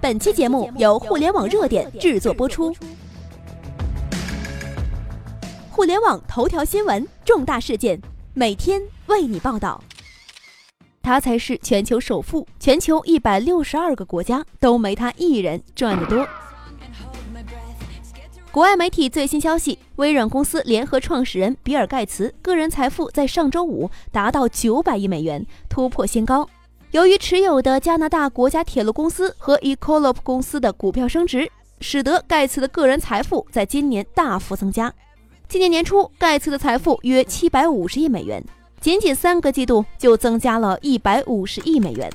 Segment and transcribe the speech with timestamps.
[0.00, 2.72] 本期节目由互联网热点制作播出。
[5.70, 8.00] 互联网头条新闻，重大事件，
[8.32, 9.82] 每天为你报道。
[11.02, 16.24] 他才是全球首富，全球一百六十二个国家都没他一人赚得多。
[18.52, 26.48] 国外媒体最新消息：微软公司联合创始人比尔·盖茨个人财富在上周五达到九百亿美元，突破新高。
[26.90, 31.50] 由于持有的加拿大国家铁路公司和 Ecolab 公司的股票升值，
[31.80, 34.92] 使得盖茨的个人财富在今年大幅增加。
[35.48, 38.42] 今年年初，盖茨的财富约七百五十亿美元。
[38.80, 42.10] 仅仅三个季度就增加了一百五十亿美元，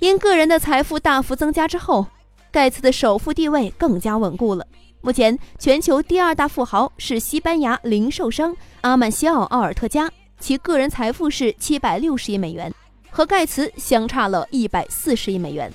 [0.00, 2.04] 因个人的财富大幅增加之后，
[2.50, 4.66] 盖茨的首富地位更加稳固了。
[5.00, 12.72] 目前，全球第二大富豪是西班牙零售商阿曼西奥·奥尔特加，其个人财富是七百六十亿美元，
[13.12, 15.70] 和盖茨相差了一百四十亿美元。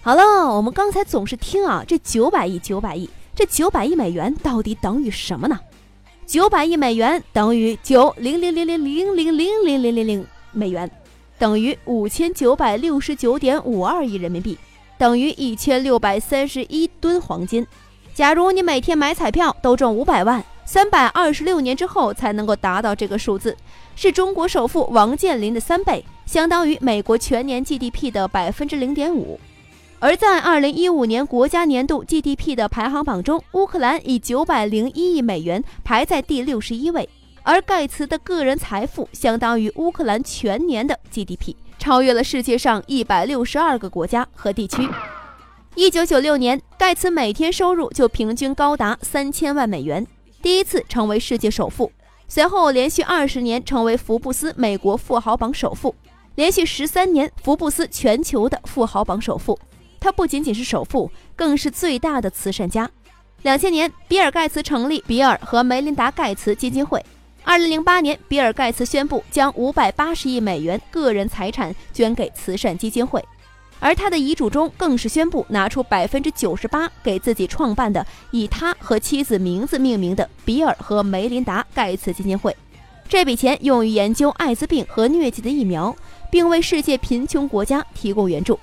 [0.00, 0.22] 好了，
[0.56, 5.58] 我们刚才总是听啊，这九百亿、九百亿，这九百亿美元到底等于什么呢？
[6.24, 10.88] 九百亿美元等于九零零零零零零零零零零零美元，
[11.38, 14.56] 等于五千九百六十九点五二亿人民币，
[14.96, 17.66] 等于一千六百三十一吨黄金。
[18.16, 23.54] 假如你每天买彩票都中五百万，三百二十六年之后才能够达到这个数字，
[23.94, 29.38] 是中国首富王健林的三倍，相当于美国全年 GDP 的百分之零点五。
[29.98, 37.06] 而在二零一五年国家年度 GDP 的排行榜中，乌克兰以九百零一亿美元排在第六十一位，
[37.42, 44.88] 而盖茨的个人财富相当于乌克兰全年的 GDP，超越了世界上一百六十二个国家和地区。
[45.78, 50.06] 一九九六年，盖茨每天收入就平均高达三千万美元，
[50.40, 51.92] 第一次成为世界首富。
[52.26, 55.94] 随后连续二十年成为福布斯美国富豪榜首富，
[56.34, 59.58] 连续十三年福布斯全球的富豪榜首富。
[60.00, 62.90] 他不仅仅是首富，更是最大的慈善家。
[63.42, 67.04] 两千年，比尔·盖茨成立比尔和梅琳达·盖茨基金会。
[67.44, 73.22] 二零零八年，比尔·盖茨宣布将五百八十亿美元个人财产捐给慈善基金会，
[73.78, 82.56] 而他的遗嘱中更是宣布拿出百分之九十八给自己创办的以他和妻子名字命名的比尔和梅琳达·盖茨基金会。
[83.08, 85.94] 这笔钱用于研究艾滋病和疟疾的疫苗，
[86.30, 88.58] 并为世界贫穷国家提供援助。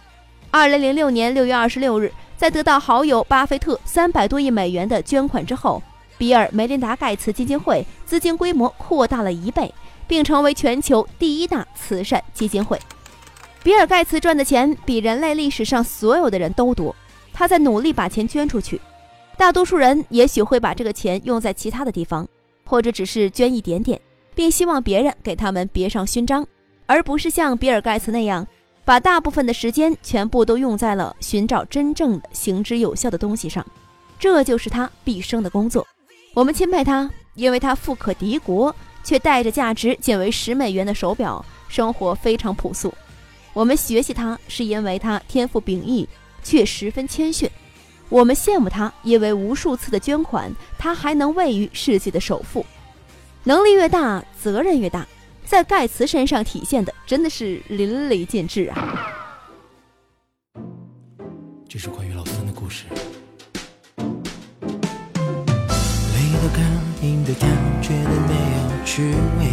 [0.51, 5.81] 二零零六年六月二十六日，在得到好友巴菲特三百多亿美元的捐款之后，
[6.17, 9.73] 比尔·梅琳达·盖茨基金会资金规模扩大了一倍，
[10.07, 12.77] 并成为全球第一大慈善基金会。
[13.63, 16.93] 比尔·盖茨赚的钱比人类历史上所有的人都多，
[17.31, 18.79] 他在努力把钱捐出去。
[19.37, 22.27] 大多数人也许会把这个钱用在其他的地方，
[22.65, 23.99] 或者只是捐一点点，
[24.35, 26.45] 并希望别人给他们别上勋章，
[26.85, 28.45] 而不是像比尔·盖茨那样。
[28.85, 33.65] 把大部分的时间全部都用在了寻找真正的行之有效的东西上，
[34.19, 35.87] 这就是他毕生的工作。
[36.33, 42.93] 我们钦佩他，因为他富可敌国，却戴着价值仅为十美元的手表，生活非常朴素。
[43.53, 46.07] 我们学习他，是因为他天赋秉异，
[46.43, 47.49] 却十分谦逊。
[48.09, 52.65] 我们羡慕他，因为无数次的捐款，他还能位于世界的首富。
[53.43, 55.07] 能力越大，责任越大。
[55.45, 59.07] 在盖茨身上体现的真的是淋漓尽致啊！
[61.67, 62.85] 这是关于老孙的故事
[66.15, 66.63] 你的感
[67.01, 67.49] 你的感
[67.81, 69.03] 觉没有趣
[69.39, 69.52] 味。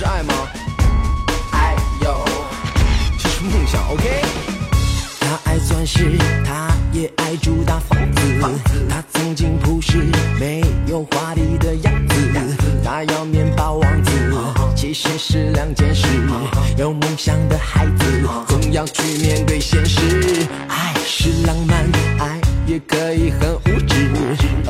[0.00, 0.32] 是爱吗？
[1.52, 2.24] 哎呦，
[3.18, 4.22] 这是梦想，OK，
[6.42, 8.86] 他也爱住大房子。
[8.88, 9.98] 他曾经朴实，
[10.38, 12.14] 没有华丽的样子。
[12.82, 14.10] 他要面包王子，
[14.74, 16.06] 其实是两件事。
[16.78, 20.46] 有梦想的孩子，总要去面对现实。
[20.68, 21.76] 爱是浪漫，
[22.18, 22.40] 爱。
[22.66, 23.80] 也可以很无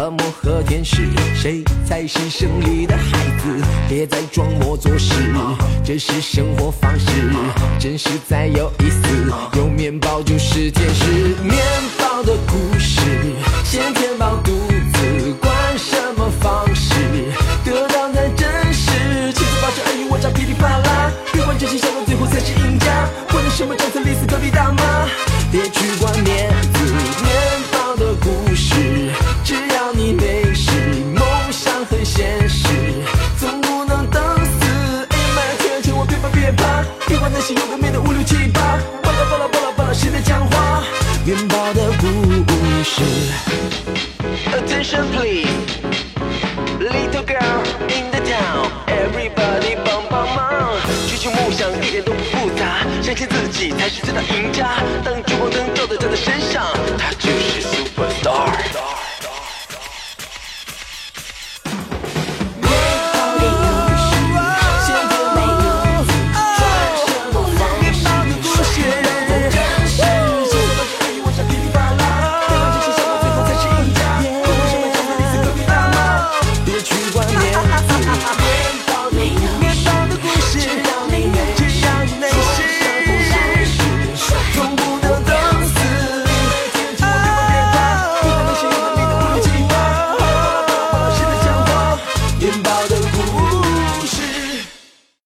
[0.01, 3.63] 恶魔和天使，谁才是胜利的孩子？
[3.87, 5.13] 别再装模作势，
[5.85, 7.07] 这是生活方式，
[7.79, 9.31] 真实才有意思。
[9.59, 11.05] 有面包就是天使，
[11.45, 11.63] 面
[11.99, 12.99] 包的故事，
[13.63, 16.95] 先填饱肚子，管什么方式，
[17.63, 19.31] 得到才真实。
[19.35, 23.07] 七嘴八舌尔虞我诈噼里啪啦，别管真心笑到最后才是赢家。
[23.31, 24.15] 管你什么张三李
[37.41, 38.61] 别管那些有的没的五六七八，
[39.03, 40.83] 巴拉巴拉巴拉巴拉，谁在讲话？
[41.25, 42.05] 面包的故
[42.85, 43.01] 事。
[44.53, 45.49] Attention please.
[46.79, 50.77] Little girl in the town, everybody 帮帮忙！
[51.09, 54.75] 追求梦想一点都不复杂，相信自己才是最大赢家。
[55.03, 56.67] 当聚光灯照在他的身上，
[56.99, 57.63] 她就是